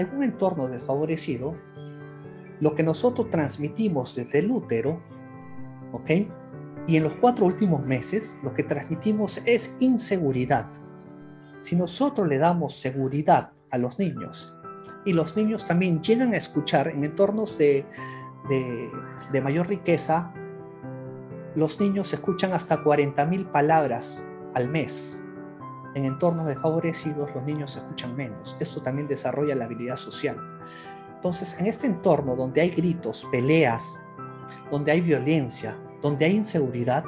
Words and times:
en 0.00 0.16
un 0.16 0.22
entorno 0.22 0.68
desfavorecido, 0.68 1.56
lo 2.60 2.74
que 2.74 2.82
nosotros 2.82 3.30
transmitimos 3.30 4.14
desde 4.14 4.40
el 4.40 4.50
útero, 4.50 5.02
¿ok? 5.92 6.10
Y 6.86 6.96
en 6.96 7.04
los 7.04 7.16
cuatro 7.16 7.46
últimos 7.46 7.84
meses, 7.86 8.38
lo 8.42 8.52
que 8.54 8.62
transmitimos 8.62 9.38
es 9.46 9.76
inseguridad. 9.80 10.66
Si 11.58 11.76
nosotros 11.76 12.28
le 12.28 12.38
damos 12.38 12.74
seguridad 12.74 13.52
a 13.70 13.78
los 13.78 13.98
niños, 13.98 14.54
y 15.04 15.12
los 15.12 15.36
niños 15.36 15.64
también 15.64 16.02
llegan 16.02 16.34
a 16.34 16.36
escuchar 16.36 16.88
en 16.88 17.04
entornos 17.04 17.56
de, 17.58 17.84
de, 18.48 19.40
mayor 19.40 19.68
riqueza, 19.68 20.32
los 21.54 21.80
niños 21.80 22.12
escuchan 22.12 22.52
hasta 22.52 22.82
40.000 22.82 23.50
palabras 23.50 24.28
al 24.54 24.68
mes. 24.68 25.26
En 25.94 26.04
entornos 26.04 26.46
desfavorecidos 26.46 27.34
los 27.34 27.42
niños 27.44 27.76
escuchan 27.76 28.16
menos. 28.16 28.56
Esto 28.60 28.80
también 28.80 29.08
desarrolla 29.08 29.54
la 29.54 29.64
habilidad 29.64 29.96
social. 29.96 30.36
Entonces, 31.16 31.58
en 31.58 31.66
este 31.66 31.86
entorno 31.86 32.36
donde 32.36 32.60
hay 32.60 32.70
gritos, 32.70 33.26
peleas, 33.30 34.00
donde 34.70 34.92
hay 34.92 35.00
violencia, 35.00 35.76
donde 36.00 36.24
hay 36.24 36.36
inseguridad, 36.36 37.04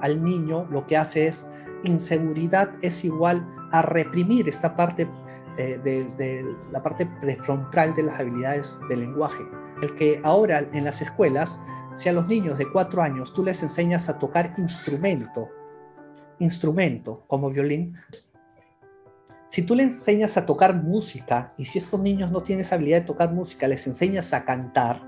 al 0.00 0.22
niño 0.22 0.66
lo 0.70 0.86
que 0.86 0.96
hace 0.96 1.26
es 1.26 1.50
inseguridad 1.82 2.70
es 2.82 3.04
igual 3.04 3.46
a 3.72 3.82
reprimir 3.82 4.48
esta 4.48 4.74
parte 4.74 5.08
eh, 5.56 5.78
de, 5.84 6.56
la 6.72 6.82
parte 6.82 7.06
prefrontal 7.20 7.94
de 7.94 8.04
las 8.04 8.18
habilidades 8.18 8.80
del 8.88 9.00
lenguaje. 9.00 9.44
El 9.82 9.94
que 9.96 10.20
ahora 10.24 10.66
en 10.72 10.84
las 10.84 11.02
escuelas, 11.02 11.60
si 11.96 12.08
a 12.08 12.12
los 12.12 12.26
niños 12.26 12.58
de 12.58 12.70
cuatro 12.70 13.02
años 13.02 13.34
tú 13.34 13.44
les 13.44 13.62
enseñas 13.62 14.08
a 14.08 14.18
tocar 14.18 14.54
instrumento, 14.56 15.48
instrumento 16.38 17.24
como 17.26 17.50
violín, 17.50 17.96
si 19.48 19.62
tú 19.62 19.76
les 19.76 19.86
enseñas 19.86 20.36
a 20.36 20.46
tocar 20.46 20.74
música 20.74 21.52
y 21.56 21.64
si 21.64 21.78
estos 21.78 22.00
niños 22.00 22.30
no 22.30 22.42
tienen 22.42 22.64
esa 22.64 22.74
habilidad 22.74 23.02
de 23.02 23.06
tocar 23.06 23.32
música, 23.32 23.68
les 23.68 23.86
enseñas 23.86 24.32
a 24.32 24.44
cantar, 24.44 25.02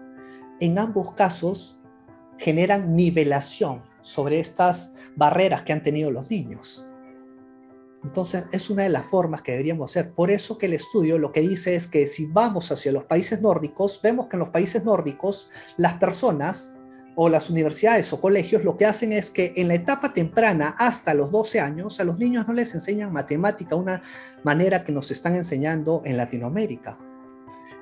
en 0.61 0.79
ambos 0.79 1.15
casos 1.15 1.79
generan 2.39 2.95
nivelación 2.95 3.83
sobre 4.03 4.39
estas 4.39 4.95
barreras 5.17 5.63
que 5.63 5.73
han 5.73 5.83
tenido 5.83 6.11
los 6.11 6.31
niños. 6.31 6.87
Entonces, 8.05 8.45
es 8.53 8.71
una 8.71 8.85
de 8.85 8.89
las 8.89 9.05
formas 9.05 9.43
que 9.43 9.51
deberíamos 9.51 9.91
hacer. 9.91 10.13
Por 10.13 10.31
eso 10.31 10.59
que 10.59 10.67
el 10.67 10.75
estudio 10.75 11.19
lo 11.19 11.33
que 11.33 11.41
dice 11.41 11.75
es 11.75 11.89
que 11.89 12.07
si 12.07 12.27
vamos 12.27 12.71
hacia 12.71 12.93
los 12.93 13.03
países 13.05 13.43
nórdicos, 13.43 14.01
vemos 14.01 14.29
que 14.29 14.37
en 14.37 14.41
los 14.41 14.51
países 14.51 14.85
nórdicos 14.85 15.51
las 15.77 15.95
personas 15.95 16.77
o 17.19 17.31
las 17.31 17.49
universidades 17.49 18.13
o 18.13 18.21
colegios 18.21 18.63
lo 18.63 18.77
que 18.77 18.85
hacen 18.85 19.13
es 19.13 19.31
que 19.31 19.55
en 19.57 19.69
la 19.69 19.75
etapa 19.75 20.13
temprana, 20.13 20.77
hasta 20.79 21.15
los 21.15 21.33
12 21.33 21.61
años, 21.61 21.99
a 21.99 22.05
los 22.05 22.19
niños 22.19 22.47
no 22.47 22.53
les 22.53 22.75
enseñan 22.75 23.13
matemática, 23.13 23.75
una 23.75 24.03
manera 24.45 24.85
que 24.85 24.93
nos 24.93 25.11
están 25.11 25.35
enseñando 25.35 26.03
en 26.05 26.19
Latinoamérica. 26.19 26.99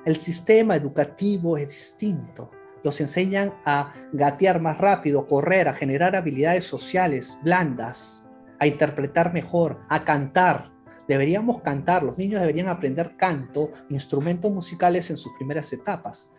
El 0.05 0.15
sistema 0.15 0.75
educativo 0.77 1.57
es 1.57 1.67
distinto. 1.67 2.49
Los 2.83 3.01
enseñan 3.01 3.53
a 3.65 3.91
gatear 4.13 4.61
más 4.61 4.77
rápido, 4.77 5.27
correr, 5.27 5.67
a 5.67 5.73
generar 5.73 6.15
habilidades 6.15 6.63
sociales 6.63 7.37
blandas, 7.43 8.29
a 8.59 8.67
interpretar 8.67 9.33
mejor, 9.33 9.81
a 9.89 10.05
cantar. 10.05 10.71
Deberíamos 11.09 11.61
cantar, 11.61 12.03
los 12.03 12.17
niños 12.17 12.39
deberían 12.39 12.69
aprender 12.69 13.17
canto, 13.17 13.71
instrumentos 13.89 14.51
musicales 14.51 15.09
en 15.09 15.17
sus 15.17 15.33
primeras 15.33 15.73
etapas. 15.73 16.31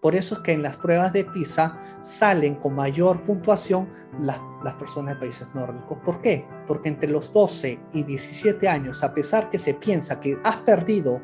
Por 0.00 0.14
eso 0.14 0.36
es 0.36 0.40
que 0.40 0.52
en 0.52 0.62
las 0.62 0.76
pruebas 0.76 1.12
de 1.12 1.24
PISA 1.24 1.78
salen 2.00 2.56
con 2.56 2.74
mayor 2.74 3.22
puntuación 3.24 3.88
las, 4.20 4.38
las 4.62 4.74
personas 4.74 5.14
de 5.14 5.20
países 5.20 5.48
nórdicos. 5.54 5.98
¿Por 6.04 6.20
qué? 6.20 6.46
Porque 6.66 6.88
entre 6.88 7.08
los 7.08 7.32
12 7.32 7.80
y 7.92 8.02
17 8.02 8.68
años, 8.68 9.02
a 9.02 9.14
pesar 9.14 9.50
que 9.50 9.58
se 9.58 9.74
piensa 9.74 10.20
que 10.20 10.38
has 10.44 10.56
perdido 10.56 11.20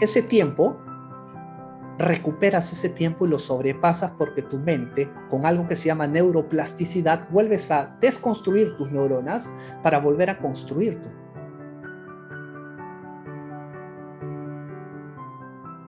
ese 0.00 0.22
tiempo, 0.22 0.78
recuperas 1.98 2.72
ese 2.72 2.88
tiempo 2.88 3.26
y 3.26 3.30
lo 3.30 3.38
sobrepasas 3.38 4.12
porque 4.12 4.42
tu 4.42 4.58
mente, 4.58 5.10
con 5.28 5.46
algo 5.46 5.68
que 5.68 5.76
se 5.76 5.86
llama 5.86 6.06
neuroplasticidad, 6.06 7.28
vuelves 7.30 7.70
a 7.70 7.96
desconstruir 8.00 8.76
tus 8.76 8.90
neuronas 8.90 9.52
para 9.82 9.98
volver 9.98 10.30
a 10.30 10.38
construir 10.38 11.00
tu 11.00 11.08